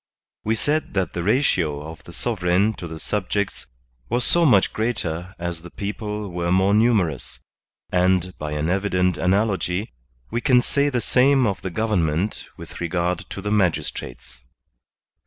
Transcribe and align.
We 0.43 0.55
said 0.55 0.95
that 0.95 1.13
the 1.13 1.21
ratio 1.21 1.87
of 1.87 2.05
the 2.05 2.11
sovereign 2.11 2.73
to 2.77 2.87
the 2.87 2.99
subjects 2.99 3.67
was 4.09 4.23
so 4.25 4.47
much 4.47 4.73
greatet 4.73 5.03
DIFFERENT 5.03 5.03
FORMS 5.03 5.25
OF 5.27 5.33
GOVERNMENT 5.35 5.55
55 5.57 5.57
as 5.57 5.61
the 5.61 5.93
people 5.93 6.31
were 6.31 6.51
more 6.51 6.73
numerous; 6.73 7.39
and, 7.91 8.37
by 8.39 8.53
an 8.53 8.67
evident 8.67 9.17
analogy, 9.17 9.93
we 10.31 10.41
can 10.41 10.59
say 10.59 10.89
the 10.89 11.01
same 11.01 11.45
of 11.45 11.61
the 11.61 11.69
government 11.69 12.47
with 12.57 12.81
regard 12.81 13.19
to 13.29 13.41
the 13.41 13.51
magistrates. 13.51 14.43